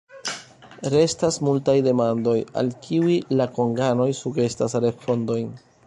[0.93, 5.55] Restas multaj demandoj, al kiuj la konganoj sugestas respondojn.